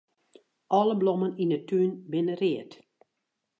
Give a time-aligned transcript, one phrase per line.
[0.79, 2.71] Alle blommen yn 'e tún binne read.